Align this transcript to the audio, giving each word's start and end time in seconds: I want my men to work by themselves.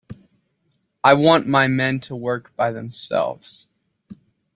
I 1.03 1.13
want 1.13 1.45
my 1.45 1.67
men 1.67 1.99
to 1.99 2.15
work 2.15 2.55
by 2.55 2.71
themselves. 2.71 3.67